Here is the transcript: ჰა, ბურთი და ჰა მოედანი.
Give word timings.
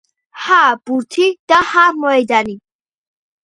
ჰა, 0.45 0.61
ბურთი 0.89 1.29
და 1.53 1.61
ჰა 1.69 1.85
მოედანი. 2.01 2.61